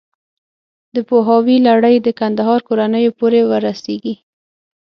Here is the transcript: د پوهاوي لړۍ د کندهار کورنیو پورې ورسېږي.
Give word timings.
د 0.95 0.97
پوهاوي 1.09 1.57
لړۍ 1.67 1.95
د 2.01 2.07
کندهار 2.19 2.59
کورنیو 2.67 3.15
پورې 3.19 3.39
ورسېږي. 3.49 4.15